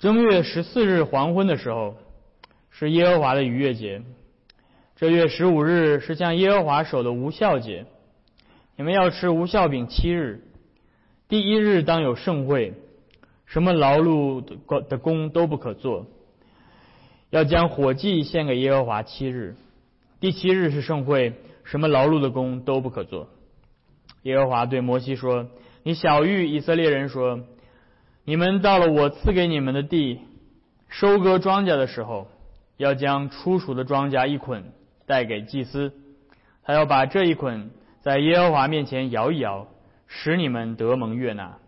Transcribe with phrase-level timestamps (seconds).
[0.00, 1.94] 正月十四日黄昏的时候，
[2.70, 4.00] 是耶和华的逾越节。
[4.96, 7.84] 这月十五日是向耶和华守的无孝节。
[8.78, 10.42] 你们要吃无孝饼七日。
[11.28, 12.72] 第一日当有盛会，
[13.44, 16.06] 什么劳碌的的工都不可做。
[17.28, 19.54] 要将火祭献给耶和华七日。
[20.18, 23.28] 第七日是盛会，什么劳碌的工都不可做。
[24.22, 25.50] 耶和华对摩西说
[25.84, 27.40] ：“你小谕以色列人说。”
[28.30, 30.20] 你们到了我赐给你们的地，
[30.88, 32.28] 收割庄稼的时候，
[32.76, 34.66] 要将初熟的庄稼一捆
[35.04, 35.92] 带给祭司，
[36.62, 37.70] 他要把这一捆
[38.02, 39.66] 在耶和华面前摇一摇，
[40.06, 41.58] 使你们得蒙悦纳。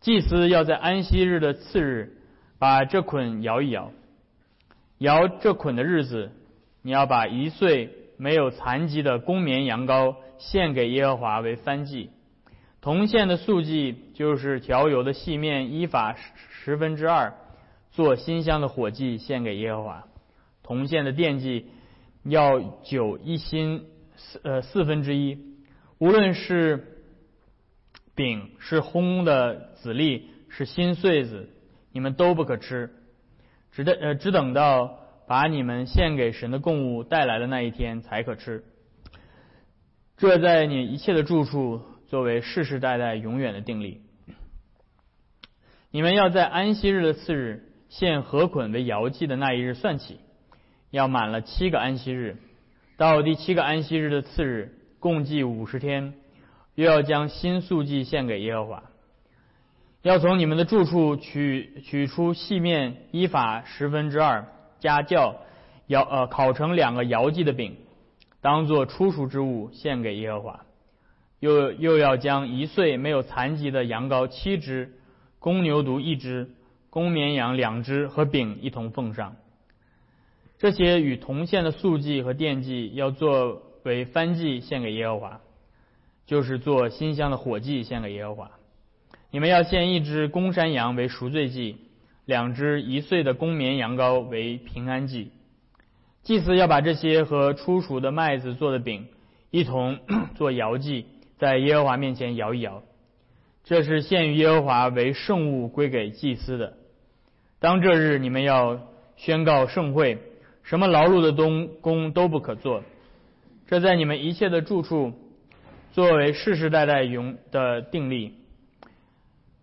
[0.00, 2.12] 祭司要在安息日的次日
[2.60, 3.90] 把这捆摇一摇，
[4.98, 6.30] 摇这捆的日子，
[6.82, 12.10] 你要把一岁没有残疾的公绵羊羔献给耶和华为燔祭。
[12.86, 16.16] 铜线的素祭就是调油的细面依法
[16.50, 17.34] 十分之二，
[17.90, 20.04] 做新香的火祭献给耶和华。
[20.62, 21.66] 铜线的奠祭
[22.22, 25.36] 要酒一新四呃四分之一，
[25.98, 27.02] 无论是
[28.14, 31.50] 饼是烘的籽粒是新穗子，
[31.90, 32.94] 你们都不可吃，
[33.72, 38.62] 只等呃只等到把你们献给神的供物带来的那一天才可吃。
[40.16, 41.82] 这在你一切的住处。
[42.08, 44.00] 作为世世代代永远的定力，
[45.90, 50.20] 你们要在安息日的次日献禾捆为摇祭的那一日算起，
[50.90, 52.36] 要满了七个安息日，
[52.96, 56.14] 到第七个安息日的次日，共计五十天，
[56.74, 58.82] 又要将新素祭献给耶和华。
[60.02, 64.46] 要从你们的住处取取出细面依法十分之二，
[64.78, 65.34] 加酵
[65.88, 67.76] 摇呃烤成两个摇祭的饼，
[68.40, 70.65] 当做初熟之物献给耶和华。
[71.40, 74.94] 又又要将一岁没有残疾的羊羔七只，
[75.38, 76.50] 公牛犊一只，
[76.90, 79.36] 公绵羊两只和饼一同奉上。
[80.58, 85.40] 这些与铜线的素祭和奠祭要作为燔祭献给耶和华，
[86.26, 88.50] 就是做新香的火祭献给耶和华。
[89.30, 91.76] 你们要献一只公山羊为赎罪祭，
[92.24, 95.30] 两只一岁的公绵羊羔为平安祭。
[96.22, 99.08] 祭司要把这些和初熟的麦子做的饼
[99.50, 99.98] 一同
[100.34, 101.04] 做摇祭。
[101.38, 102.82] 在耶和华面前摇一摇，
[103.64, 106.74] 这是献于耶和华为圣物归给祭司的。
[107.58, 108.80] 当这日，你们要
[109.16, 110.18] 宣告盛会，
[110.62, 112.82] 什么劳碌的东工都不可做。
[113.66, 115.12] 这在你们一切的住处，
[115.92, 118.34] 作为世世代代永的定例。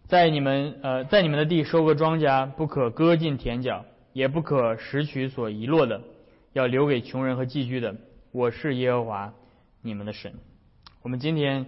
[0.08, 6.02] 在你们呃，在你们的地收割庄稼，不可割尽田角，也不可拾取所遗落的，
[6.52, 7.96] 要留给穷人和寄居的。
[8.32, 9.34] 我是耶和华
[9.82, 10.34] 你们的神。
[11.04, 11.66] 我们今天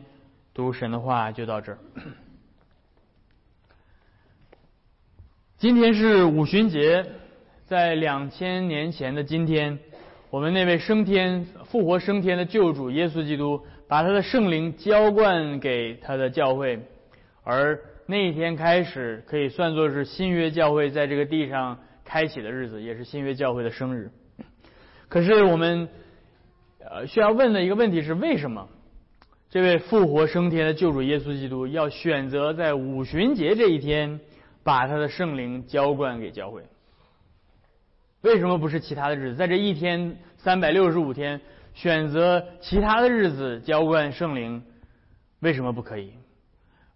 [0.53, 1.77] 读神的话就到这儿。
[5.59, 7.05] 今天是五旬节，
[7.65, 9.77] 在两千年前的今天，
[10.29, 16.79] 我们那位升天、复活升天的救主耶稣基督，把他的圣灵浇灌给他的教会，
[17.43, 24.09] 而那一天开始，可以算作是新约教会在这个地上开启的日子，也是新约教会的生日。
[25.09, 25.89] 可是我们
[26.79, 28.69] 呃需要问的一个问题是：为什么？
[29.55, 34.19] 这位复活升天的救主耶稣基督要选择在五旬节这一天
[34.65, 36.63] 把他的圣灵浇灌给教会，
[38.19, 39.37] 为什么不是其他的日子？
[39.37, 41.39] 在这一天三百六十五天
[41.73, 44.61] 选择其他的日子浇灌圣灵，
[45.39, 46.11] 为什么不可以？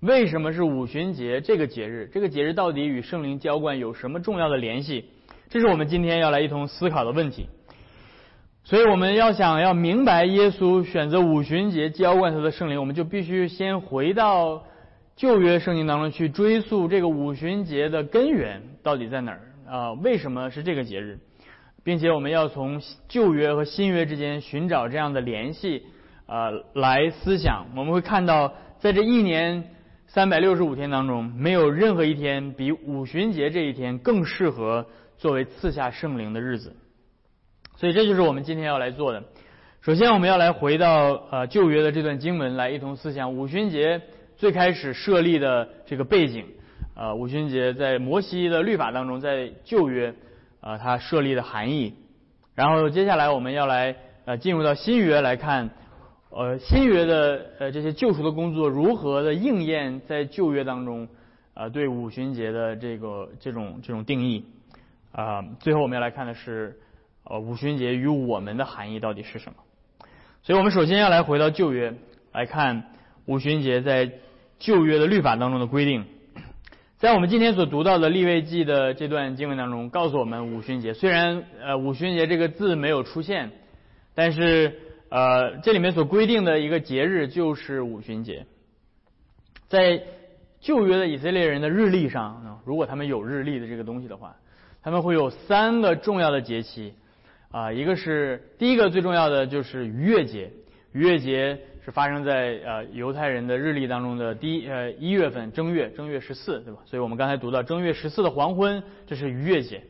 [0.02, 2.10] 为什么是五旬节这个节日？
[2.12, 5.06] 这个节日到底与圣灵浇灌有什么重要的联系？
[5.48, 7.48] 这是我们今天要来一同思考的问题。
[8.70, 14.64] 所以我们要想要明白耶稣选择五旬节浇灌他的圣灵，我们就必须先回到
[15.16, 19.94] 旧约圣经当中去追溯这个五旬节的根源到底在哪儿啊？
[19.94, 21.18] 为什么是这个节日？
[21.84, 25.82] 并且我们要从旧约和新约之间寻找这样的联系
[26.28, 27.66] 啊，来思想。
[27.76, 29.64] 我们会看到，在这一年
[30.06, 34.86] 三百六十五天当中，没有任何一天比五旬节这一天更适合
[35.18, 36.76] 作为赐下圣灵的日子。
[37.80, 39.24] 所以这就是我们今天要来做的。
[39.80, 44.02] 首先，我们要来回到呃旧约的这段经文，来一同思想五旬节
[44.36, 46.44] 最开始设立的这个背景。
[46.94, 50.14] 呃，五旬节在摩西的律法当中，在旧约
[50.60, 51.94] 啊，它设立的含义。
[52.54, 53.96] 然后接下来我们要来
[54.26, 55.70] 呃进入到新约来看，
[56.32, 61.08] 呃新约的呃这些救赎的工作如何的应验在旧约当中
[61.54, 64.44] 啊对五旬节的这个这种这种定义
[65.14, 65.46] 啊。
[65.62, 66.78] 最后我们要来看的是。
[67.30, 69.58] 呃，五旬节与我们的含义到底是什么？
[70.42, 71.94] 所以我们首先要来回到旧约
[72.32, 72.86] 来看
[73.26, 74.12] 五旬节在
[74.58, 76.06] 旧约的律法当中的规定。
[76.98, 80.94] 在我们今天所读到的立位记的这段经文当中，告诉我们五旬节。
[80.94, 83.52] 虽然呃五旬节这个字没有出现，
[84.16, 84.80] 但是
[85.10, 88.48] 呃这里面所规定的一个节日就是五旬节。
[89.68, 90.02] 在
[90.60, 94.36] 旧约的以色列人的日历上，如果他们有日历的这个东西的话，
[94.82, 96.96] 他们会有三个重要的节期
[97.52, 100.52] 啊，一个是第一个最重要的就是逾越节，
[100.94, 101.60] 逾越节。
[101.82, 106.82] 是发生在呃犹太人的日历当中的第一呃一月份正月正月十四对吧？
[106.86, 109.82] 所以我们刚才读到正月十四的黄昏，这是逾越节。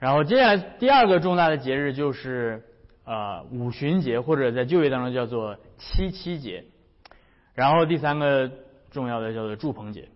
[0.00, 2.64] 然后接下来第二个重大的节日就是
[3.04, 6.64] 呃五旬节，或者在旧约当中叫做七七节。
[7.54, 8.50] 然后第三个
[8.90, 10.08] 重要的叫做祝棚节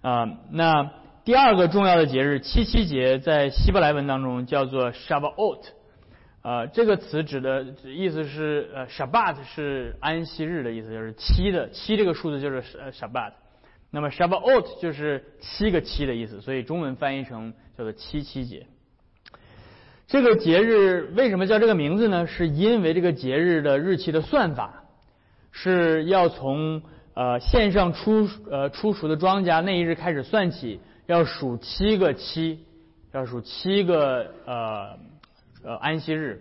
[0.00, 0.26] 啊。
[0.52, 0.92] 那
[1.24, 5.79] 第二个重要的节日七七节在希伯来文当中叫做 Shavuot。
[6.42, 13.32] 呃，这个词指的意思是，呃，Shabbat 是安息日的意思，就是七的七这个数字就是呃 Shabbat。
[13.90, 18.66] 那么 Shavuot 就是七个七的意思，所以中文翻译成叫做七七节。
[20.06, 22.26] 这个节日为什么叫这个名字呢？
[22.26, 24.84] 是因为这个节日的日期的算法
[25.50, 26.80] 是要从
[27.12, 32.64] 呃线上出呃出熟的庄稼那一日开始算起，要数七个七，
[33.12, 35.09] 要数七个呃。
[35.62, 36.40] 呃，安息日，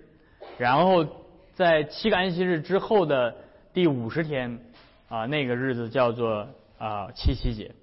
[0.58, 1.06] 然后
[1.54, 3.36] 在七个安息日之后的
[3.74, 4.62] 第五十天
[5.10, 7.76] 啊，那个日子叫做啊七夕节，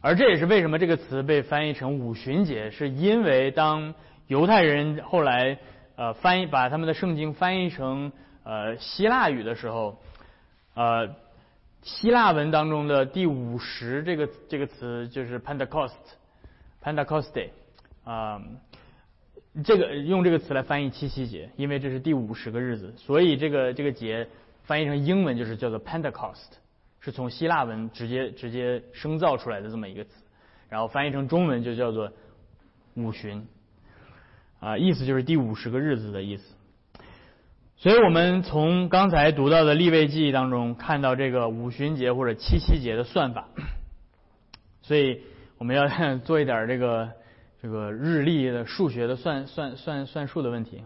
[0.00, 3.94] 而这也是为什么这个词被翻译成五旬节，是因为当
[4.26, 5.58] 犹太人后来
[5.96, 8.10] 呃翻译把他们的圣经翻译成
[8.42, 10.00] 呃希腊语的时候，
[10.72, 11.14] 呃
[11.82, 17.50] 希腊文当中的第五十这个这个词就是 Pentecost，Pentecoste
[18.04, 18.40] 啊。
[19.62, 24.26] 这个用这个词来翻译七夕节，因为这是第五十个日子，所以这个这个节
[24.64, 26.54] 翻译成英文就是叫做 Pentecost，
[26.98, 30.10] 是从希腊文直接直接生造出来的这么一个词，
[30.68, 32.10] 然后翻译成中文就叫做
[32.94, 33.46] 五旬，
[34.58, 36.56] 啊，意思就是第五十个日子的意思。
[37.76, 43.46] 所以我们从刚才读到的立位记当中看到这个五旬节或者七夕节的算法，
[44.82, 45.20] 所以
[45.58, 47.12] 我们要做一点这个。
[47.64, 50.82] 这个日历的数学的算算算算数的问题。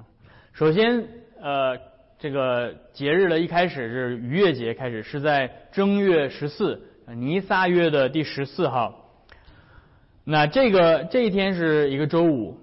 [0.52, 1.08] 首先，
[1.42, 1.76] 呃，
[2.20, 6.80] 这个节日的一开始是逾越节开始，是在正月十四，
[7.16, 9.10] 尼撒月的第十四号。
[10.22, 12.60] 那这个这一天是一个周五，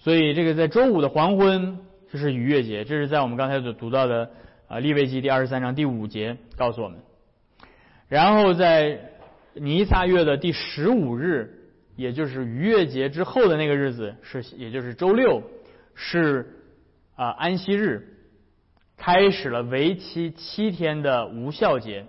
[0.00, 1.78] 所以这个在周五的黄昏，
[2.12, 2.84] 这是逾越节。
[2.84, 4.32] 这是在我们刚才所读到的
[4.68, 6.98] 啊利未记第二十三章第五节告诉我们。
[8.10, 9.00] 然后在
[9.54, 11.55] 尼撒月的第十五日。
[11.96, 15.42] 也就是逾越节之后的那个日子是，也就是周六，
[15.94, 16.60] 是
[17.14, 18.18] 啊安息日，
[18.98, 22.04] 开始了为期七天的无效节，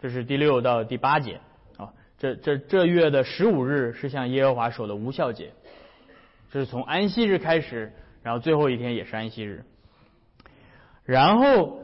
[0.00, 1.40] 这是第六到第八节
[1.76, 1.94] 啊。
[2.18, 5.52] 这这这月的十五日是向耶和华守的无效节，
[6.50, 7.92] 这是从安息日开始，
[8.24, 9.64] 然后最后一天也是安息日。
[11.04, 11.82] 然后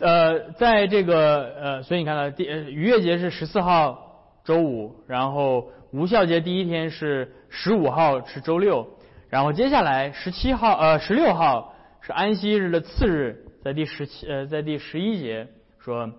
[0.00, 5.70] 呃，在这个呃，所以你看到第逾越节是十四号周五，然后。
[5.92, 8.88] 无效节第一天是十五号是周六，
[9.28, 15.48] 然后接下来十七号呃十六号是安息日的次日，在第十七呃在第十一节
[15.78, 16.10] 说，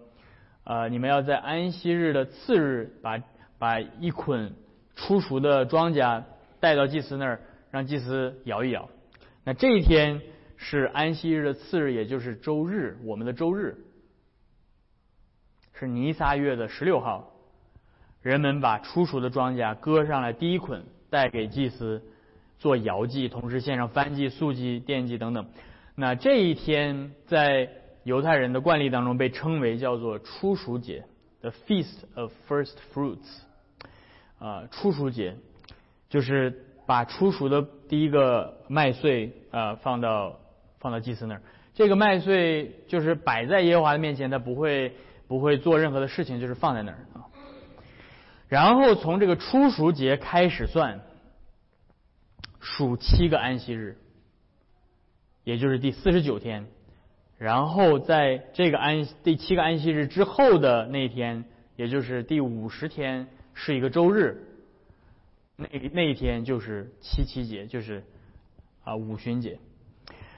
[0.63, 3.17] 呃你们要在安息日的次日把
[3.57, 4.53] 把一捆
[4.95, 6.23] 出熟的庄稼
[6.59, 7.41] 带到祭司那儿，
[7.71, 8.87] 让祭司摇一摇。
[9.43, 10.21] 那这一天
[10.55, 13.75] 是安息日的次日，也就是周日，我们的周日
[15.73, 17.32] 是尼撒月的十六号。
[18.23, 22.01] 人们把出熟的庄稼割上来第一捆，带给祭司
[22.57, 25.45] 做摇祭，同时献上燔祭、素祭、奠祭等等。
[25.93, 27.69] 那这一天在
[28.03, 31.03] 犹太人的惯例当中被称为叫做初熟节
[31.41, 33.41] ，the feast of first fruits。
[34.39, 35.35] 啊，初熟节
[36.09, 40.39] 就是把初熟的第一个麦穗啊放到
[40.79, 41.41] 放到祭司那儿。
[41.73, 44.93] 这个麦穗就是摆在耶和华的面前，他不会
[45.27, 46.97] 不会做任何的事情，就是放在那儿。
[48.53, 51.01] 然后从这个初熟节开始算，
[52.59, 53.97] 数七个安息日，
[55.43, 56.67] 也就是第四十九天。
[57.39, 61.45] 然后在这个安第七个安息日之后的那天，
[61.77, 64.43] 也就是第五十天，是一个周日。
[65.55, 68.03] 那那一天就是七七节，就是
[68.83, 69.57] 啊五旬节。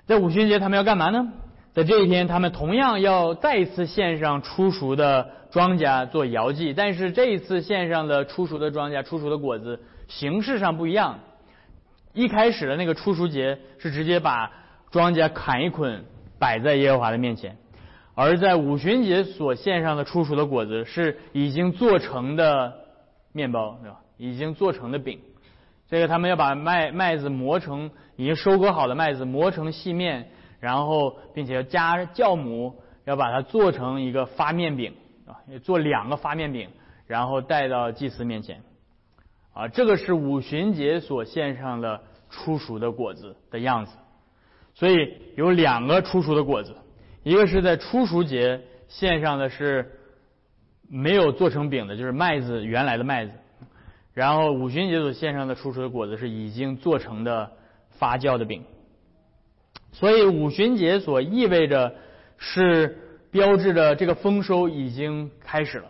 [0.06, 1.34] 在五旬节，他们要干嘛呢？
[1.76, 11.20] 在这一天，他们同样要再一次献上初熟的庄稼做摇祭，但是这一次献上的初熟的庄稼、初熟的果子形式上不一样。
[12.14, 14.54] 一开始的那个初熟节是直接把
[14.90, 16.06] 庄稼砍一捆
[16.40, 17.58] 摆在耶和华的面前，
[18.14, 22.74] 而在五旬节所献上的初熟的果子是已经做成的
[23.34, 23.98] 面包，对吧？
[24.16, 25.20] 已经做成的饼。
[25.90, 30.30] 这个他们要把麦麦子磨成已经收割好的麦子磨成细面，
[30.60, 34.94] 然后并且要加酵母，要把它做成一个发面饼
[35.28, 36.70] 啊，做两个发面饼，
[37.08, 38.62] 然后带到祭司面前。
[39.54, 43.96] 啊，这个是五旬节所献上的初熟的果子的样子。
[44.74, 46.76] 所以有两个初熟的果子，
[47.24, 49.94] 一个是在初熟节献上的是
[50.90, 53.32] 没有做成饼的，就是麦子原来的麦子。
[54.14, 57.52] 然后五旬节所献上的初熟的果子是已经做成的
[57.92, 58.66] 发酵的饼，
[59.96, 61.96] 所以五旬节所意味着
[62.38, 62.98] 是
[63.32, 65.86] 标志着这个丰收已经开始了，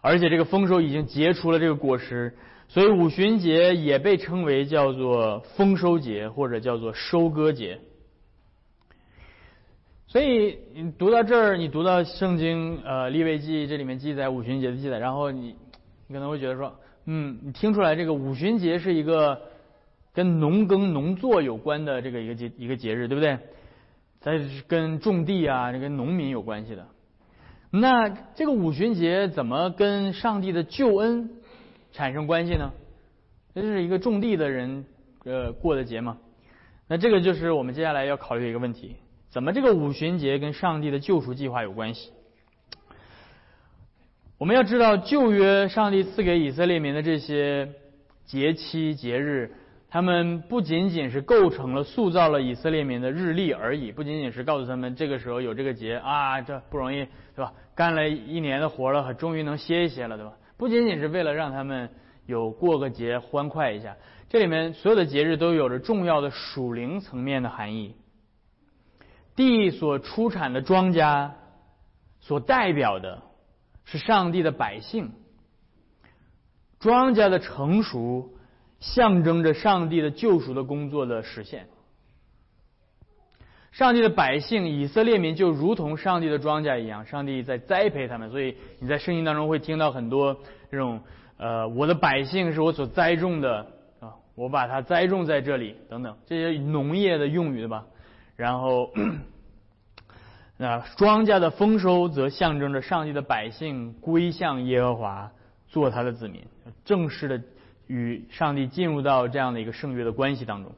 [0.00, 2.34] 而且这个丰收已经结出了这个果实，
[2.68, 7.78] 所以五旬节也被称为叫做丰收节或者叫做收割节。
[10.06, 15.54] 所以你读到这儿，你读到圣经呃利未记这里面记载五旬节的记载，然后你
[16.06, 16.74] 你可能会觉得说。
[17.06, 19.40] 嗯，你听出来这个五旬节是一个
[20.12, 23.38] 跟农耕农作有关的这个一个节一个节日，对不对？
[24.20, 24.32] 它
[24.68, 26.86] 跟种地啊，这跟农民有关系的。
[27.70, 31.30] 那这个五旬节怎么跟上帝的救恩
[31.92, 32.72] 产生关系呢？
[33.54, 34.84] 这是一个种地的人
[35.24, 36.18] 呃过的节嘛？
[36.88, 38.96] 那这个就是我们接下来要考虑的一个问题：
[39.30, 42.10] 怎么这个五旬节跟上帝的救赎计划有关系？
[44.38, 47.68] 我们要知道，旧约上帝赐给以色列民的这些
[48.24, 49.52] 节期节日，
[49.90, 57.52] 他们不仅仅是构成了塑造了以色列民的日历而已，不仅仅是告诉他们这个时候有这个节啊，这不容易，对吧？
[57.74, 60.32] 干了一年的活了，终于能歇一歇了，对吧？
[60.56, 61.90] 不仅仅是为了让他们
[62.24, 63.96] 有过个节欢快一下，
[64.28, 67.96] 这里面所有的节日都有着重要的属灵层面的含义。
[69.34, 71.32] 地所出产的庄稼
[72.20, 73.22] 所代表的。
[73.82, 75.10] 是上帝的百姓，
[76.78, 78.34] 庄稼的成熟
[78.80, 81.68] 象征着上帝的救赎的工作的实现。
[83.70, 88.30] 上帝的百姓以色列民就如同上帝的庄稼一样，上帝在栽培他们。
[88.30, 90.36] 所以你在圣经当中会听到很多
[90.70, 91.00] 这种
[91.36, 93.66] 呃，我的百姓是我所栽种的
[94.00, 97.86] 啊，我把它栽种在这里等等这些农业的用语对吧？
[98.36, 98.90] 然后。
[100.62, 105.32] 那庄稼的丰收，则象征着上帝的百姓归向耶和华，
[105.68, 106.44] 做他的子民，
[106.84, 107.40] 正式的
[107.90, 110.72] 与上帝进入到这样的一个圣约的关系当中。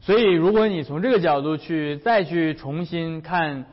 [0.00, 3.66] 所以，如果你从这个角度去再去重新看，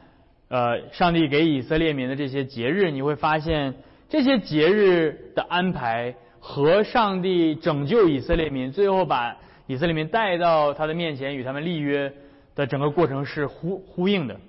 [0.47, 3.75] 呃，上帝给以色列民的这些节日，你会发现
[4.09, 12.11] 这些节日的安排和上帝拯救以色列民，最后把以色列民带到他的面前与他们立约
[12.55, 14.39] 的整个过程是呼呼应的。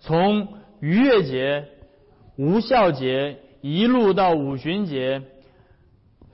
[0.00, 0.48] 从
[0.80, 1.64] 逾越节、
[2.36, 5.22] 无效节一路到五旬节，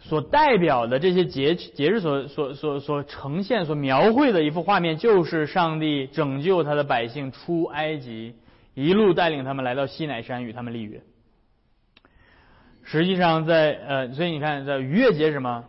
[0.02, 8.35] 所代表的这些节节日所所所所呈现、所描绘的一幅画面，就是上帝拯救他的百姓出埃及，
[8.75, 11.00] 一路带领他们来到西乃山与他们立约。
[12.82, 15.64] 实际上，在呃，所以你看，在逾越节什么，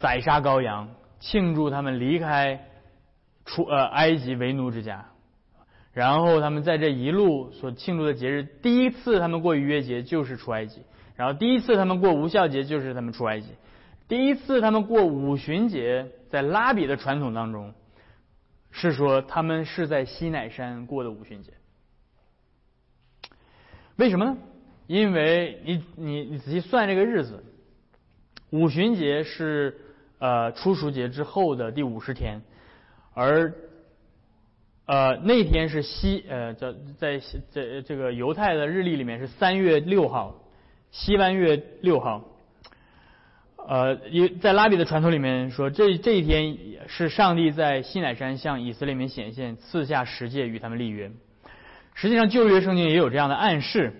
[0.00, 0.88] 宰杀羔羊，
[1.20, 2.66] 庆祝他们离开
[3.44, 5.06] 出呃埃及为奴之家。
[5.92, 10.82] 然后他们在这一路所庆祝的节日，第一次他们过逾越节就是出埃及，
[11.22, 13.46] 然后第一次他们过无效节就是他们出埃及，
[14.08, 17.74] 第一次他们过五旬节，在拉比的传统当中，
[18.72, 21.52] 是说他们是在西乃山过的五旬节。
[23.94, 24.36] 为什么呢？
[24.88, 27.44] 因为你你你仔细算这个日子，
[28.50, 29.78] 五旬节是
[30.18, 32.42] 呃初熟节之后的第五十天，
[33.14, 33.54] 而。
[34.84, 37.18] 呃，那天是西呃，在在
[37.52, 40.41] 在这个犹太的日历里面是三月六号，
[40.92, 42.22] 西湾月六号。
[43.66, 46.56] 呃，因在拉比的传统里面说，这这一天
[46.86, 51.10] 是上帝在西乃山向以色列民显现，赐下十诫与他们立约。
[51.94, 53.92] 实际上旧约圣经也有这样的暗示。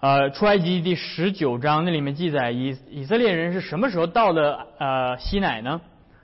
[0.00, 5.80] 呃，出埃及第十九章那里面记载，以以色列人是什么时候到了呃西乃呢？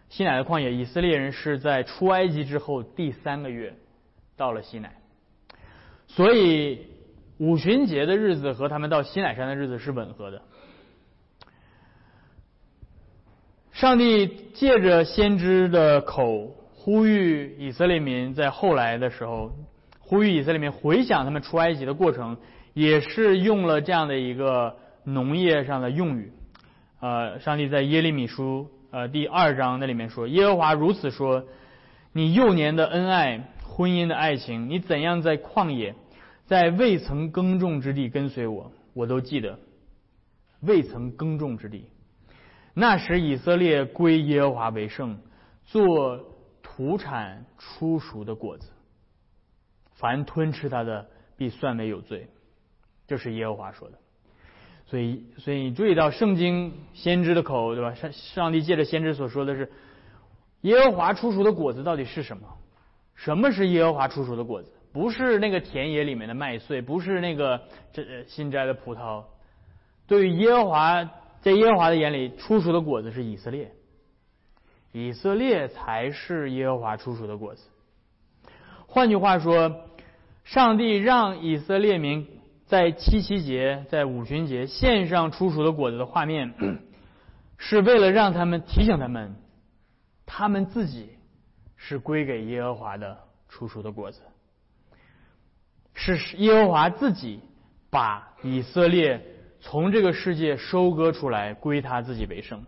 [0.08, 3.74] 西乃的旷野，以色列人是在出埃及之后第三个月
[4.36, 4.92] 到了西乃，
[6.06, 6.86] 所以
[7.38, 10.42] 五旬节的日子和他们到西乃山的日子是吻合的。
[13.72, 19.52] 上帝借着先知的口呼吁以色列民，在后来的时候
[19.98, 22.36] 呼吁以色列民回想他们出埃及的过程，
[22.72, 26.32] 也是用了这样的一个农业上的用语。
[27.00, 28.68] 呃，上帝在耶利米书。
[28.92, 31.44] 呃，第二章那里面说，耶和华如此说：
[32.12, 35.96] 你幼年的恩爱，婚姻的爱情，你怎样在旷野，
[36.46, 39.58] 在未曾耕种之地跟随我，我都记得。
[40.60, 41.86] 未曾耕种之地。
[42.74, 45.18] 那时以色列归耶和华为圣，
[45.64, 46.20] 做
[46.62, 48.68] 土产出熟的果子。
[49.92, 52.28] 凡吞吃它的，必算为有罪。
[53.06, 53.98] 这是耶和华说的。
[54.86, 57.94] 所以，所以你注意到圣经先知的口，对吧？
[57.94, 59.72] 上上帝借着先知所说的是，
[60.62, 62.48] 耶和华出熟的果子到底是什么？
[63.14, 64.70] 什么是耶和华出熟的果子？
[64.94, 67.60] 不是那个田野里面的麦穗，不是那个
[67.92, 69.24] 这新摘的葡萄。
[70.06, 71.04] 对于耶和华，
[71.42, 73.72] 在耶和华的眼里，出熟的果子是以色列，
[74.92, 77.62] 以色列才是耶和华出熟的果子。
[78.86, 79.80] 换句话说，
[80.44, 82.28] 上帝让以色列民。
[82.66, 86.54] 在七夕节、在五旬节献上出熟的果子的画面，
[87.58, 89.36] 是为了让他们提醒他们，
[90.24, 91.10] 他们自己
[91.76, 93.18] 是归给耶和华的
[93.50, 94.22] 出熟的果子，
[95.94, 97.40] 是耶和华自己
[97.90, 99.24] 把以色列
[99.60, 102.64] 从这个世界收割出来，归他自己为圣。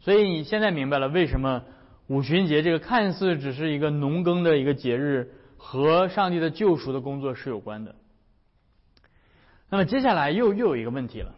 [0.00, 1.64] 所以你现在明白了为什么
[2.06, 7.94] 五旬节这个看似只是一个农耕的一个节日，和上帝的救赎的工作是有关的。
[9.68, 11.34] 那么接下来又又有一个问题了，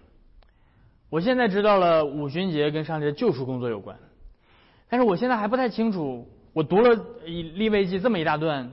[1.10, 3.98] 我现在知道了五旬节跟上帝的救赎工作有关，
[4.88, 6.94] 但是我现在还不太清楚，我读了
[7.24, 8.72] 利未记这么一大段，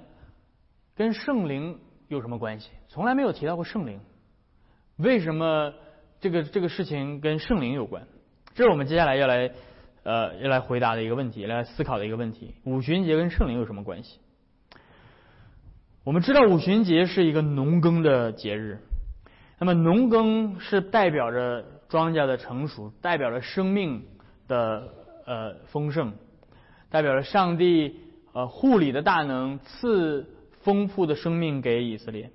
[0.99, 1.79] 跟圣灵
[2.09, 2.71] 有什么关系？
[2.89, 4.01] 从来没有提到过圣灵，
[4.97, 5.73] 为什么
[6.19, 8.05] 这个这个事情跟圣灵有关？
[8.53, 9.49] 这是我们接下来要来
[10.03, 14.19] 呃要来回答的一个问题，来思考的一个问题：五旬节跟圣灵有什么关系？
[16.03, 18.79] 我们知道五旬节是一个农耕的节日。
[19.57, 24.05] 那么农耕是代表着庄稼的成熟，代表着生命
[24.49, 24.89] 的
[25.25, 26.11] 呃丰盛，
[26.89, 28.01] 代表着上帝
[28.33, 32.31] 呃护理的大能，赐丰富的生命给以色列。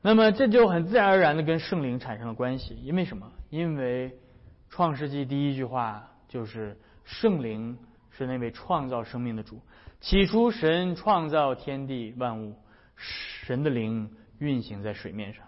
[0.00, 3.30] 那么这就很自然而然的跟圣灵产生了关系，因为什么？
[3.50, 4.16] 因为
[4.70, 7.76] 创世纪第一句话就是圣灵
[8.10, 9.60] 是那位创造生命的主。
[10.00, 12.54] 起初神创造天地万物，
[12.96, 15.44] 神的灵运行在水面上。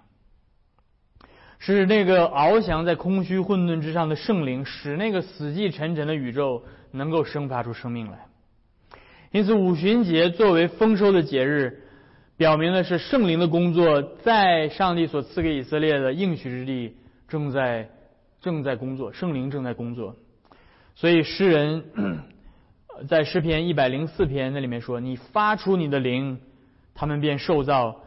[1.61, 8.27] 是那个翱翔在空虚混沌之上的圣灵，使那个死寂沉沉的宇宙能够生发出生命来。
[9.33, 11.85] 因此，五旬节作为丰收的节日，
[12.37, 16.97] 表明的是圣灵的工作在上帝所赐给以色列的应许之地
[17.29, 17.89] 正在
[18.41, 20.17] 正在工作，圣灵正在工作。
[20.97, 21.85] 所以，诗人
[23.09, 26.41] 在诗篇一百零四篇那里面说：“你发出你的灵，
[26.93, 28.01] 他们便受造；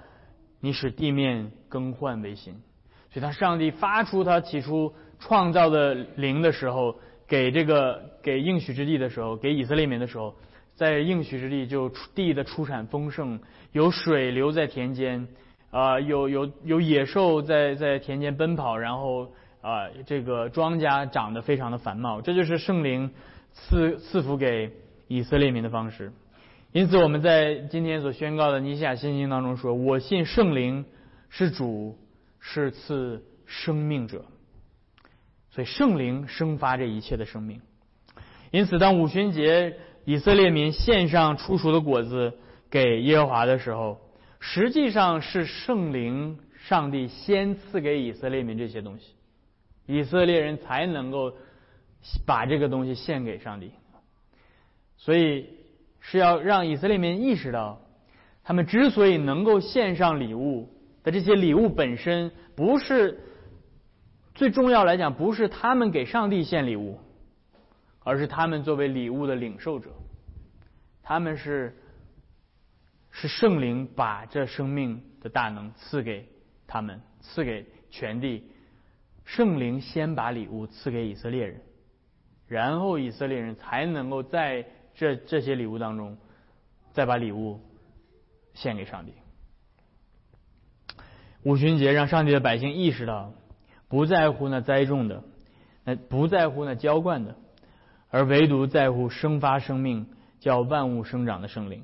[0.59, 2.53] 你使地面更换为新。”
[3.13, 10.35] 所以，他上帝发出他起初创造的灵的时候，给这个给应许之地的时候，给以色列民的时候，
[10.75, 13.39] 在应许之地就地的出产丰盛，
[13.71, 15.27] 有水流在田间，
[15.71, 19.31] 啊，有有有野兽在在田间奔跑，然后
[19.61, 23.11] 啊，这个庄稼长得非常的繁茂，这就是圣灵
[23.51, 24.71] 赐赐福给
[25.07, 26.11] 以色列民的方式。
[26.71, 30.85] 因此，我们在今天所宣告的尼西亚信经当中说：“我信圣灵
[31.29, 31.97] 是主。”
[32.45, 34.25] 是赐生命者，
[35.51, 37.61] 所以圣灵生发这一切的生命。
[38.51, 42.33] 因此，当五旬节以色列民献上出熟的果子
[42.69, 43.99] 给耶和华的时候，
[44.39, 46.37] 实际上是圣灵
[46.67, 49.13] 上帝先赐给以色列民这些东西，
[49.85, 51.33] 以色列人才能够
[52.25, 53.71] 把这个东西献给上帝。
[54.97, 55.49] 所以
[55.99, 57.81] 是要让以色列民意识到，
[58.43, 60.69] 他们之所以能够献上礼物。
[61.03, 63.19] 的这些礼物本身不是
[64.35, 66.97] 最重要来讲，不是他们给上帝献礼物，
[68.03, 69.91] 而是他们作为礼物的领受者，
[71.01, 71.77] 他们是
[73.11, 76.27] 是圣灵把这生命的大能赐给
[76.67, 78.49] 他们，赐给全地。
[79.25, 81.61] 圣灵先把礼物赐给以色列人，
[82.47, 86.17] 然后以色列人才能够在这这些礼物当中
[86.91, 87.61] 再把礼物
[88.53, 89.13] 献给上帝。
[91.43, 93.33] 五旬节让上帝的百姓意识到，
[93.87, 95.23] 不在乎那栽种的，
[95.85, 97.35] 那不在乎那浇灌的，
[98.13, 100.05] 而唯独在乎生发生命、
[100.39, 101.83] 叫万物生长的圣灵。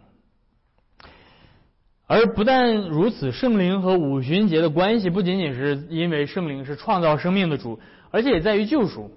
[2.06, 7.80] 而不但如此，圣灵和五旬节的关系不仅仅是因为圣灵是创造生命的主，
[8.12, 9.10] 而且也在于救赎。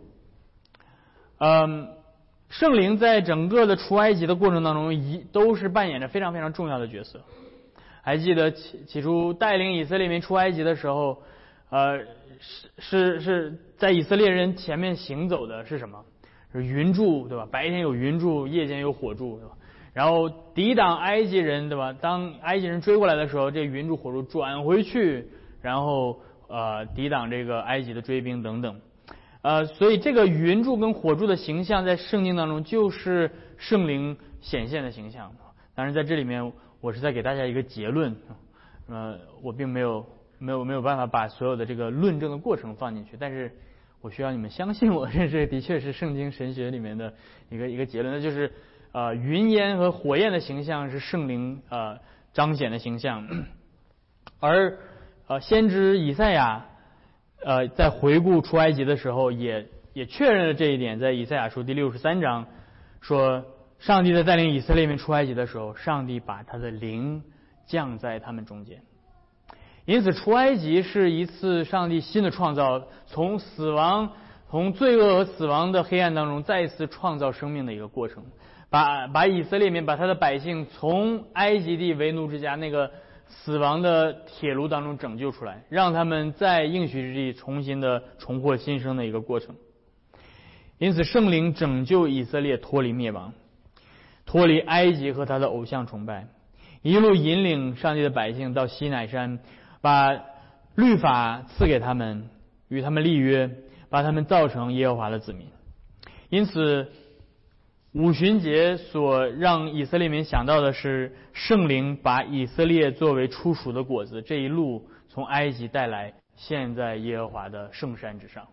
[1.37, 1.91] 嗯，
[2.49, 7.21] 圣灵在整个的出埃及的过程当中，一都是扮演着非常非常重要的角色。
[8.01, 11.23] 还记得起起初带领以色列民出埃及的时候，
[11.69, 11.99] 呃，
[12.79, 16.03] 是是是在以色列人前面行走的是什么？
[16.55, 17.47] 云柱，对吧？
[17.51, 19.55] 白天有云柱，夜间有火柱，对吧？
[19.95, 21.93] 然后抵挡埃及人，对吧？
[21.93, 25.29] 当埃及人追过来的时候，这云柱火柱转回去，
[25.61, 28.81] 然后呃抵挡这个埃及的追兵等等。
[29.43, 35.33] 呃，所以这个云柱跟火柱的形象在圣经当中就是圣灵显现的形象。
[35.75, 38.15] 当然，在这里面我是在给大家一个结论，
[38.89, 40.07] 呃，我并没有
[40.39, 43.51] 没有没有办法把所有的这个论证的过程放进去，但是
[44.03, 47.15] 我需要你们相信我， 这这的确是圣经神学里面的
[47.49, 48.53] 一个一个结论，那就是
[48.93, 51.99] 呃云烟和火焰的形象是圣灵呃
[52.35, 53.27] 彰显的形象，
[54.41, 54.77] 而
[55.29, 56.67] 呃先知以赛亚。
[57.45, 61.01] 呃，在回顾出埃及的时候，也也确认了这一点。
[61.01, 62.47] 在以赛亚书第六十三章
[63.01, 63.45] 说，
[63.81, 67.21] 上帝在带领以色列民出埃及的时候，上帝把他的灵
[67.67, 68.85] 降在他们中间。
[69.85, 74.11] 因此，出埃及是一次上帝新的创造，从死亡、
[74.51, 78.25] 从罪恶和死亡的黑暗当中再一次创造生命的一个过程，
[78.71, 82.91] 把把以色列民、把他的百姓从埃及地为奴之家那个。
[83.35, 89.55] 死亡的铁炉当中拯救出来，让他们在应许之地重新的重获新生的一个过程。
[90.77, 93.33] 因此，圣灵拯救以色列脱离灭亡，
[94.27, 96.27] 脱离埃及和他的偶像崇拜，
[96.83, 99.39] 一路引领上帝的百姓到西乃山，
[99.83, 100.19] 把
[100.75, 102.31] 律法赐给他们，
[102.69, 103.51] 与他们立约，
[103.91, 105.49] 把他们造成耶和华的子民。
[106.31, 106.91] 因此。
[107.95, 118.49] 五旬节所让以色列民想到的是，圣灵把以色列作为初熟的果子，这一路从埃及带来，现在耶和华的圣山之上。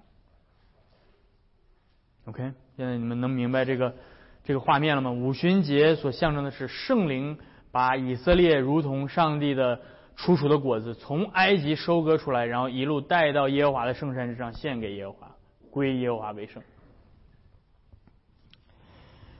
[2.25, 3.95] OK，现在你们能明白这个
[4.43, 5.09] 这个画面了吗？
[5.09, 7.39] 五旬节所象征的是圣灵
[7.71, 9.79] 把以色列如同上帝的
[10.15, 15.31] 楚楚的果子，从埃及收割出来，然后一路带到耶和华的圣山之上，献给耶和华，
[15.71, 16.61] 归耶和华为圣。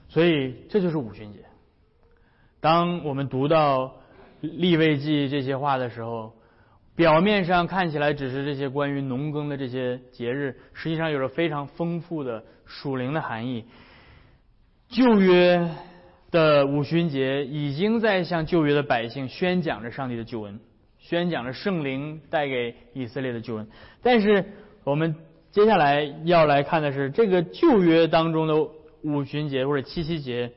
[0.08, 1.39] 所以这就是五旬节。
[2.62, 3.95] 当我们读到
[4.41, 6.34] 立位记这些话的时候，
[6.95, 13.65] 表面上看起来只是这些关于农耕的这些节日，实际上有着非常丰富的属灵的含义。
[14.89, 15.69] 旧约
[16.31, 20.59] 的五旬节已经在向旧约的百姓宣讲着上帝的救恩，
[20.97, 23.67] 宣讲着圣灵带给以色列的救恩。
[24.01, 24.45] 但是
[24.83, 25.15] 我们
[25.51, 28.55] 接下来要来看的是这个旧约当中的。
[29.01, 30.51] 五旬节或者七夕节，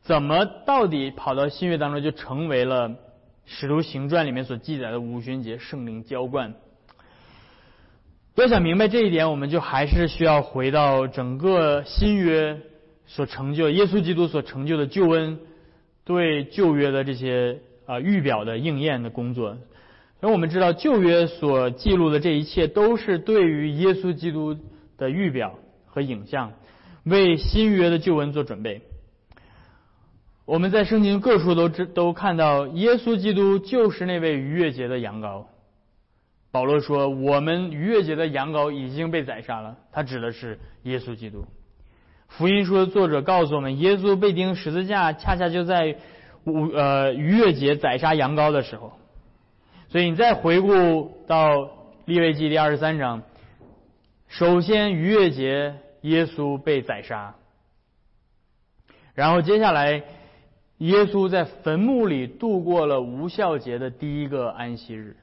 [0.00, 2.94] 怎么到底跑到新约当中就成为了
[3.46, 6.54] 使徒行传里面所记载的五旬节圣灵浇灌？
[8.36, 12.60] 要想明白这一点，我们就还是需要回到整个新约
[13.12, 15.40] 所成就、耶稣基督所成就的救恩
[16.04, 19.58] 对旧约的这些啊预表的应验的工作。
[20.22, 24.56] 因为我们知道旧约所记录的这一切都是对于耶稣基督
[24.96, 26.52] 的预表和影像。
[27.02, 28.82] 为新约的救恩做准备。
[30.44, 35.46] 我们在圣经各处都知都看到，耶稣基督就是那位逾越节的羊羔。
[36.52, 41.46] 保罗说：“我们逾越节的羊羔已经被宰杀了。”他指的是耶稣基督。
[42.30, 45.98] 福音书的作者告诉我们，耶稣被钉十字架，恰恰就在
[46.44, 48.94] 五呃逾越节宰杀羊羔的时候。
[49.88, 51.70] 所以你再回顾到
[52.06, 53.22] 利未记第二十三章，
[54.26, 55.76] 首先逾越节。
[56.02, 57.34] 耶稣被宰杀，
[59.12, 60.02] 然后接下来，
[60.78, 65.18] 耶稣在坟墓里度过了无孝节的第一个安息日。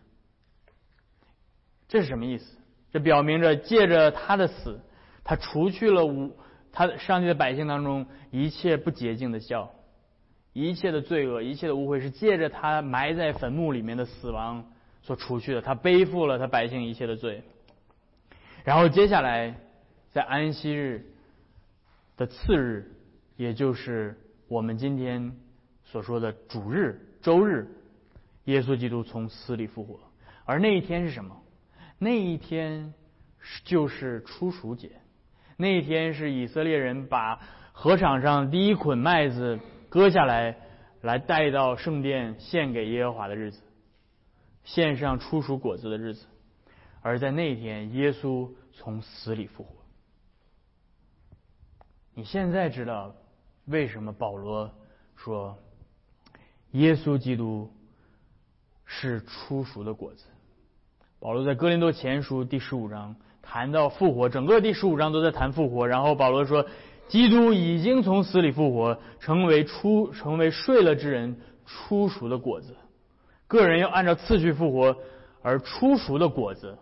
[1.87, 2.59] 这是什么意思？
[2.93, 4.79] 这表明着借着他的死，
[5.23, 6.37] 他除去了无
[6.77, 9.71] 他上帝的百姓当中一切不洁净的笑，
[10.53, 14.63] 一切的罪恶，一切的污秽，是借着他埋在坟墓里面的死亡
[15.01, 15.61] 所除去的。
[15.61, 17.41] 他背负了他百姓一切的罪。
[18.63, 19.55] 然后接下来。
[20.13, 21.05] 在安息日
[22.15, 22.91] 的次日，
[23.35, 25.31] 也就是我们今天
[25.83, 27.67] 所说的主日周日，
[28.45, 29.99] 耶稣基督从死里复活。
[30.43, 31.39] 而那一天是什么？
[31.99, 32.95] 那一天
[33.63, 34.89] 就是初熟节。
[35.57, 37.41] 那天是以色列人把
[37.73, 40.55] 禾场上第一捆麦子割下来，
[41.01, 43.59] 来带到圣殿献给耶和华的日子，
[44.63, 46.27] 献上初熟果子的日子。
[47.01, 49.69] 而在那天，耶稣从死里复活。
[52.13, 53.15] 你现在知道
[53.65, 54.71] 为什么保罗
[55.15, 55.57] 说
[56.71, 57.71] 耶稣基督
[58.85, 60.25] 是初熟的果子？
[61.19, 63.15] 保罗在哥林多前书第十五章
[63.49, 65.87] 谈到复活，整个第十五章都在谈复活。
[65.87, 66.65] 然后保罗说，
[67.07, 72.75] 基督已经从死里复活，成为出成为睡了之人初熟的果子。
[73.47, 74.97] 个人要按照次序复活，
[75.41, 76.77] 而初熟的果子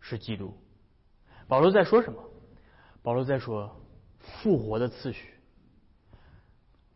[0.00, 0.54] 是基督。
[1.48, 2.18] 保罗在说什么？
[3.02, 3.74] 保罗在说。
[4.42, 5.30] 复活的次序。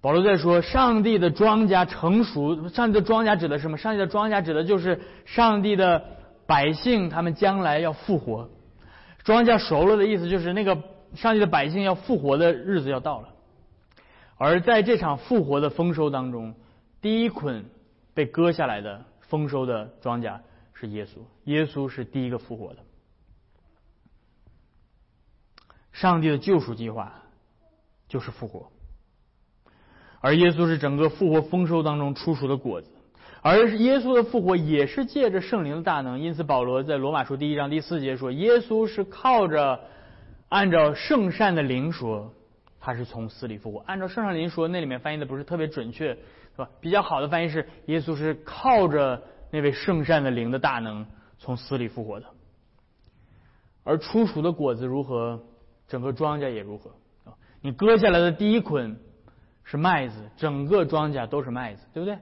[0.03, 3.79] 保罗在说，上帝的庄稼成熟，上帝的庄稼指的是什么？
[3.79, 6.05] 上帝的庄稼指的就是上帝的
[6.47, 8.51] 百姓他们将来要复活，
[9.25, 10.83] 庄稼熟了的意思就是那个
[11.15, 13.29] 上帝的百姓要复活的日子要到了。
[14.37, 16.55] 而在这场复活的丰收当中，
[17.01, 17.67] 第一捆
[18.15, 20.41] 被割下来的丰收的庄稼
[20.73, 22.81] 是耶稣，耶稣是第一个复活的。
[25.93, 27.23] 上帝的救赎计划
[28.09, 28.73] 就是复活，
[30.21, 32.91] 而耶稣是整个复活丰收当中出熟的果子，
[33.43, 36.21] 而耶稣的复活也是借着圣灵的大能。
[36.21, 39.81] 因此，保罗在罗马书第一章第四节说：“耶稣是靠着
[40.49, 42.33] 按照圣善的灵说。”
[42.85, 43.79] 他是从死里复活。
[43.87, 46.19] 按照圣善灵说，那里面翻译的不是特别准确，是
[46.57, 46.69] 吧？
[46.81, 51.07] 比较好的翻译是，耶稣是靠着那位圣善的灵的大能
[51.39, 52.27] 从死里复活的。
[53.85, 55.41] 而出熟的果子如何，
[55.87, 56.91] 整个庄稼也如何。
[57.61, 58.97] 你割下来的第一捆
[59.63, 62.19] 是麦子，整个庄稼都是麦子，对不对？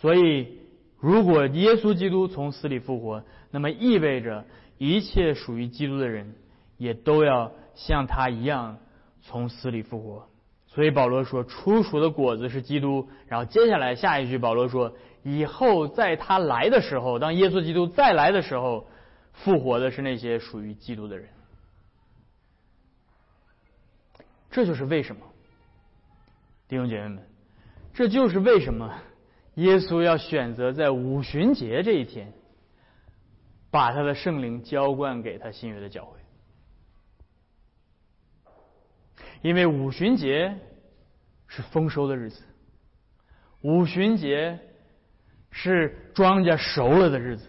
[0.00, 0.58] 所以，
[0.98, 4.44] 如果耶稣基督从死里复活，那么意味着
[4.78, 6.34] 一切属于基督的人
[6.78, 8.78] 也都要像他一样。
[9.22, 10.26] 从死里复活，
[10.66, 13.06] 所以保罗说出熟的果子是基督。
[13.28, 18.88] 然后接下来下一句，保罗说以后在他来的时候，当耶稣基督再来的时候，
[19.34, 21.28] 复活的是那些属于基督的人。
[24.50, 25.20] 这就是为什么，
[26.66, 27.22] 弟兄姐妹们，
[27.92, 28.90] 这就是为什么
[29.60, 32.32] 耶稣要选择在五旬节这一天，
[33.70, 36.18] 把他的圣灵浇灌给他新约的教会。
[39.42, 40.56] 因为五旬节
[41.46, 42.42] 是丰收的日子，
[43.60, 44.58] 五旬节
[45.50, 47.46] 是庄稼熟了的日子。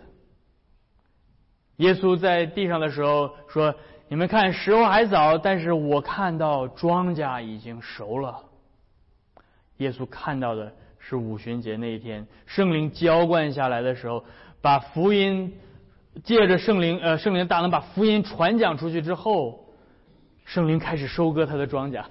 [1.77, 3.73] 耶稣在地上的时候说
[4.09, 8.43] ：“你们看，时候还早，但是我看到庄稼已经熟了。”
[9.79, 14.23] 耶稣看到的是五旬节那一天，圣灵浇灌下来的时候，
[14.61, 15.53] 把福音
[16.23, 19.59] 借着圣灵，呃，圣灵大能把福音传讲出去之后。
[20.43, 22.03] 圣灵开始收割他的庄稼，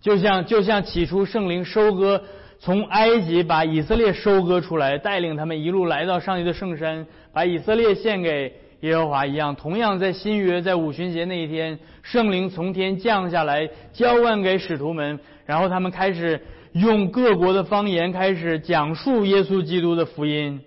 [0.00, 2.24] 就像就像起初圣灵收割
[2.58, 9.54] 从埃及把以色列收割出来，带领他们一路来到上帝的圣山，把以色列献给耶和华一样。
[9.54, 16.40] 同样在新约在五旬节那一天，圣灵从天降下来，交换给使徒们，然后他们开始
[16.74, 20.60] 用各国的方言开始讲述耶稣基督的福音。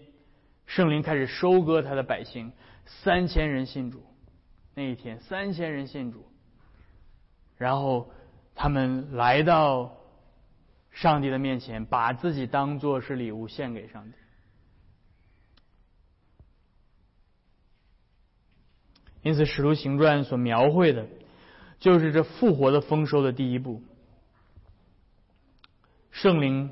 [0.65, 2.53] 圣灵开始收割他的百姓，
[2.85, 4.01] 三千人信主。
[4.73, 6.25] 那一天，三千人信主，
[7.57, 8.09] 然后
[8.55, 9.97] 他们来到
[10.91, 14.17] 上帝的面前，把自己当做是礼物献给上帝。
[19.23, 21.05] 因此，《使徒行传》所描绘的，
[21.79, 23.81] 就是这复活的丰收的第一步。
[26.17, 26.71] 圣灵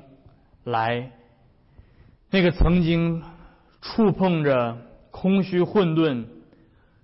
[0.64, 1.12] 来，
[2.30, 3.22] 那个曾经
[3.80, 4.76] 触碰着
[5.12, 6.26] 空虚混沌。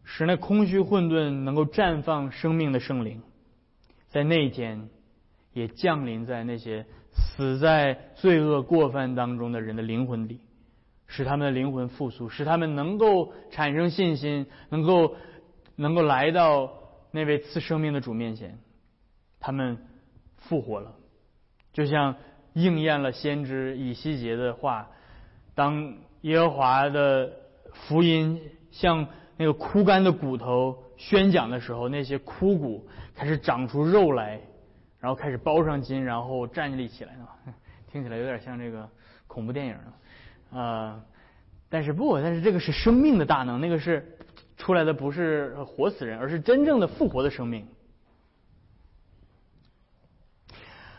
[0.02, 3.22] 使那空虚混沌能够绽放生命的圣灵，
[4.08, 4.90] 在那一天
[5.52, 10.40] 也降临在那些死在罪恶过犯当中的人的灵魂里，
[11.06, 15.14] 使他们的灵魂复苏，使他们能够产生信心，能够
[15.76, 16.72] 能够来到
[17.12, 18.58] 那位赐生命的主面前，
[19.38, 19.78] 他们
[20.36, 20.96] 复活了，
[21.72, 22.16] 就像
[22.54, 24.88] 应验了先知以西结的话，
[25.54, 27.32] 当耶和华的
[27.72, 29.06] 福音向。
[29.38, 34.40] 那个枯干的骨头宣讲的时候，那些枯骨开始长出肉来，
[35.00, 37.28] 然后开始包上筋，然后站立起来了。
[37.90, 38.88] 听起来有点像这个
[39.26, 39.76] 恐怖电影
[40.52, 41.02] 啊！
[41.68, 44.16] 但是不，但是这个是生命的大能，那个是
[44.58, 47.66] 出来的不是活死人，而是真正的复活的生命。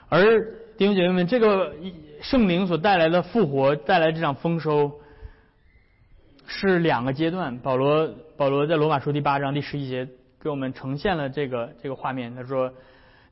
[0.10, 1.76] 而弟兄姐妹们，这个
[2.22, 5.00] 圣灵所带来的复活，带来这场丰收。
[6.48, 7.60] 是两个阶段。
[7.60, 10.08] 保罗保罗在罗马书第八章第十一节
[10.42, 12.36] 给我们呈现了这个这个画面。
[12.36, 12.74] 他说：“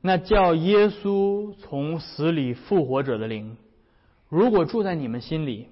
[0.00, 3.56] 那叫耶稣从死里复活者的灵，
[4.28, 5.68] 如果住在你们心里，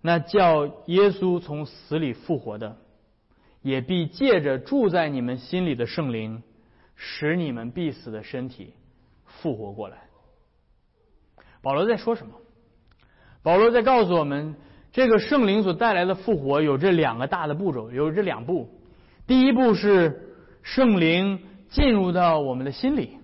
[0.00, 2.78] 那叫耶稣从死里复活的，
[3.60, 6.42] 也必借着住在你们心里的圣灵，
[6.96, 8.72] 使你们必死的身体
[9.26, 9.98] 复活过来。”
[11.64, 12.34] 保罗在说什么？
[13.42, 14.54] 保罗在告诉我们。
[14.92, 18.70] 这个圣灵所带来的复活有这两个大的步骤，有这两步。
[19.26, 23.16] 第一步是圣灵进入到我们的心里，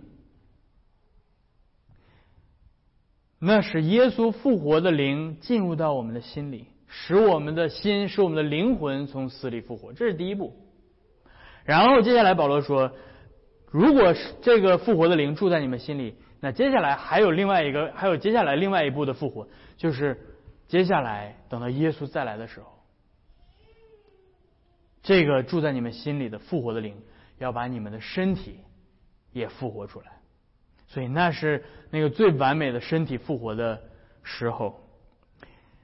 [3.39, 10.57] 那是耶稣复活的灵进入到我们的心里，使我们的心，使我们的灵魂从死里复活，这是第一步。
[11.65, 12.91] 然后接下来保罗说，
[13.71, 20.27] 如果是这个复活的灵住在你们心里，那接下来还有另外一个，还有接下来另外一步的复活，就是。
[20.71, 22.67] 接下来等到耶稣再来的时候，
[25.03, 26.95] 这个住在你们心里的复活的灵，
[27.39, 28.61] 要把你们的身体
[29.33, 30.07] 也复活出来。
[30.87, 33.83] 所以那是那个最完美的身体复活的
[34.23, 34.79] 时候，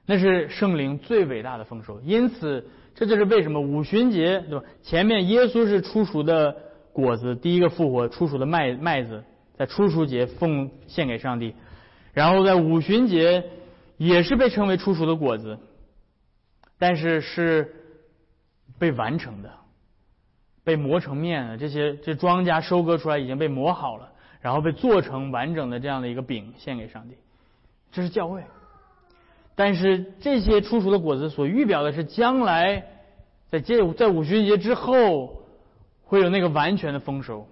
[0.05, 1.99] 那是圣灵最伟大的丰收。
[1.99, 2.65] 因此，
[2.95, 4.65] 这就是为什么五旬节对吧？
[4.83, 6.55] 前面耶稣是初熟的
[6.93, 9.25] 果子，第一个复活，初熟的麦麦子，
[9.57, 11.55] 在初熟节奉献给上帝，
[12.13, 13.43] 然后在五旬节
[13.97, 15.59] 也是被称为初熟的果子，
[16.77, 17.75] 但是是
[18.77, 19.51] 被完成的，
[20.63, 24.13] 被磨成面的这些这庄稼收割出来已经被磨好了。
[24.39, 27.17] 然后被做成完整的这样的一个饼献给上帝，
[27.91, 28.43] 这是教会。
[29.55, 32.85] 但是这些出熟的果子所预表的是将来
[33.49, 35.41] 在接在五旬节之后
[36.03, 37.47] 会有那个完全的丰收。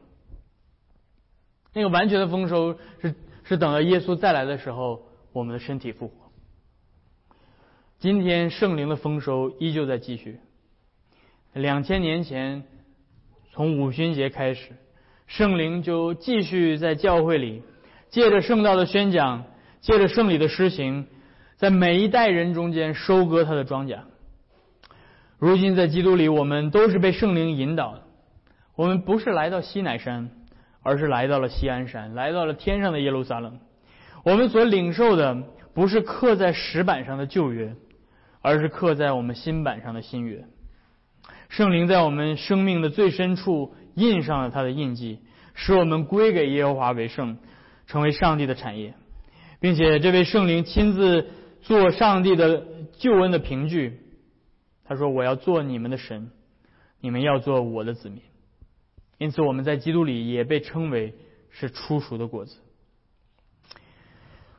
[1.75, 6.31] 那个完全的丰收是是等到耶稣再来的时候，我们的身体复活。
[7.99, 10.39] 今天圣灵的丰收依旧在继续。
[11.51, 12.63] 两千年前，
[13.51, 14.71] 从五旬节开始。
[15.27, 17.61] 圣灵就继续在教会里，
[18.09, 19.43] 借着圣道的宣讲，
[19.81, 21.07] 借着圣礼的施行，
[21.57, 23.99] 在每一代人中间收割他的庄稼。
[25.39, 28.03] 如今在基督里，我们都是被圣灵引导的。
[28.77, 30.31] 我们不是来到西乃山，
[30.85, 33.59] 而是来到了西安山，来到了天上的耶路撒冷。
[34.23, 35.35] 我们所领受的
[35.73, 37.75] 不是刻在石板上的旧约，
[38.41, 40.45] 而是刻在我们心板上的新约。
[41.49, 43.73] 圣灵在我们生命的最深处。
[43.95, 45.19] 印上了他的印记，
[45.53, 47.37] 使我们归给耶和华为圣，
[47.87, 48.93] 成为上帝的产业，
[49.61, 51.29] 并且这位圣灵亲自
[51.61, 52.61] 做上帝的
[52.97, 54.01] 救恩的凭据。
[54.83, 56.29] 他说：“我要做你们的神，
[56.99, 58.21] 你们要做我的子民。”
[59.17, 61.13] 因此，我们在基督里也被称为
[61.49, 62.57] 是初熟的果子。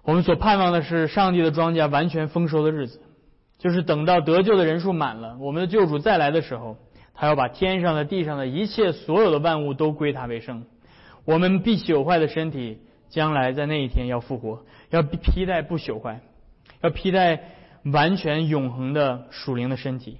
[0.02, 3.00] 我们所盼望的是上帝的庄稼完全丰收的日子，
[3.58, 6.76] 就是等到得救的人数满了，我们的救主再来的时候。
[7.18, 10.66] 他要把天上的、地上的一切所有的万物都归他为圣。
[11.24, 16.20] 我们必朽坏的身体，将来在那一天要复活，要披戴不朽坏，
[16.82, 17.40] 要披戴
[17.84, 20.18] 完全永恒的属灵的身体。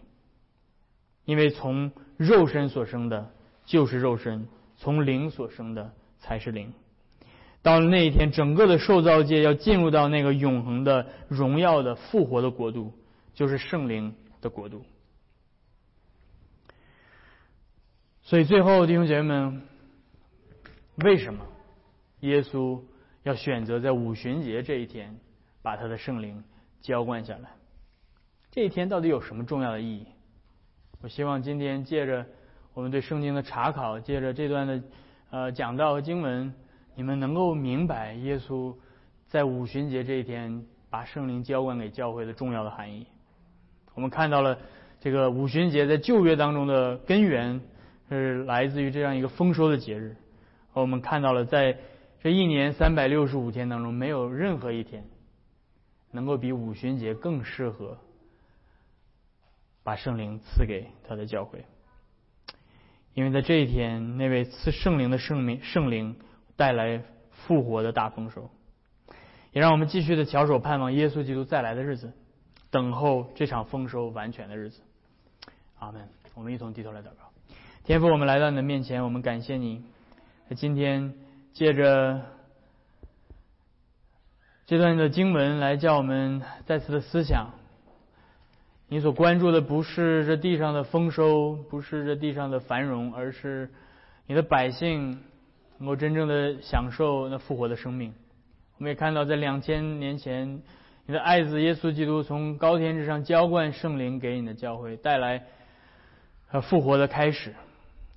[1.27, 3.31] 因为从肉身所生的，
[3.67, 6.73] 就是肉身；从灵所生的，才是灵。
[7.63, 12.93] 到了那一天，整个的受造界要进入到那个永恒的、荣耀的、复活的国度，
[13.35, 14.85] 就是圣灵的国度。
[18.23, 19.63] 所以最后，弟兄姐妹们，
[21.05, 21.45] 为什么
[22.21, 22.81] 耶稣
[23.25, 25.19] 要选择在五旬节这一天
[25.61, 26.43] 把他的圣灵
[26.81, 27.51] 浇灌下来？
[28.53, 30.07] 这一天到底有什么重要的意义？
[31.01, 32.27] 我希望今天借着
[32.77, 34.83] 我们对圣经的查考，借着这段的
[35.31, 36.53] 呃讲道和经文，
[36.95, 38.77] 你们能够明白耶稣
[39.29, 43.07] 在五旬节这一天把圣灵浇灌给教会的重要的含义。
[43.95, 44.59] 我们看到了
[45.01, 47.63] 这个五旬节在旧约当中的根源。
[48.09, 50.15] 是来自于这样一个丰收的节日，
[50.75, 51.77] 我们看到了在
[52.23, 55.03] 这一年三百六十五天当中，没有任何一天
[56.13, 57.99] 能够比五旬节更适合
[59.83, 61.65] 把圣灵赐给他的教会，
[63.17, 66.17] 因为在这一天，那位赐圣灵的圣灵圣灵
[66.55, 68.51] 带来复活的大丰收，
[69.53, 72.13] 也让我们继续的翘首盼望耶稣基督再来的日子，
[72.71, 74.83] 等候这场丰收完全的日子。
[75.79, 76.07] 阿门。
[76.35, 77.33] 我们一同低头来祷告。
[77.85, 79.83] 天父，我们来到你的面前，我们感谢你。
[80.55, 81.15] 今天
[81.55, 82.21] 借着
[84.67, 87.55] 这段的经文来叫我们再次的思想，
[88.89, 93.69] 你所关注的不是这地上的丰收，不是这地上的繁荣，而是
[94.29, 95.19] 你的百姓
[95.79, 98.15] 能够真正的享受那复活的生命。
[98.79, 100.63] 我们也看到，在两千年前，
[101.05, 105.43] 你的爱子耶稣基督从高天之上浇灌圣灵给你的教会，带来
[106.63, 107.55] 复活的开始。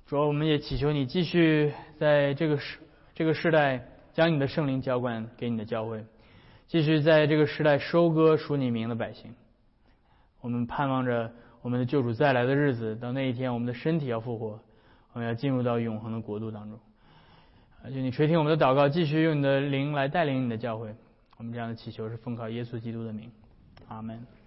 [0.06, 2.78] 主要，我们也祈求你继续在这个时
[3.12, 6.04] 这个时代将你的圣灵浇灌给你的教会，
[6.68, 9.34] 继续在这个时代收割属你名的百姓。
[10.40, 11.30] 我们盼望着
[11.62, 14.58] 我们的救主再来的日子，到那一天，我们的身体要复活，
[15.12, 16.78] 我们要进入到永恒的国度当中。
[17.84, 20.94] 就你垂听我们的祷告，继续用你的灵来带领你的教会。
[21.36, 23.30] 我们这样的祈求是奉靠耶稣基督的名，
[23.88, 24.39] 阿门。